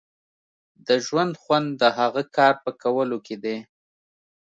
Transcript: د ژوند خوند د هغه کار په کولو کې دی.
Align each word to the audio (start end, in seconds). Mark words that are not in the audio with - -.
د 0.87 0.89
ژوند 1.05 1.33
خوند 1.41 1.67
د 1.81 1.83
هغه 1.99 2.23
کار 2.35 2.53
په 2.63 2.71
کولو 2.81 3.17
کې 3.25 3.35
دی. 3.43 3.57